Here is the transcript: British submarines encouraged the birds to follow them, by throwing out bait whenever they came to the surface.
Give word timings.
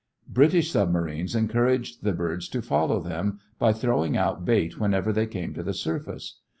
British 0.27 0.71
submarines 0.71 1.35
encouraged 1.35 2.03
the 2.03 2.11
birds 2.11 2.49
to 2.49 2.63
follow 2.63 2.99
them, 2.99 3.39
by 3.59 3.71
throwing 3.71 4.17
out 4.17 4.43
bait 4.43 4.79
whenever 4.79 5.13
they 5.13 5.27
came 5.27 5.53
to 5.53 5.61
the 5.61 5.75
surface. 5.75 6.39